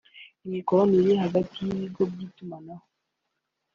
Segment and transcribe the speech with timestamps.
[0.45, 2.85] Imikoranire hagati y’ibigo by’itumanaho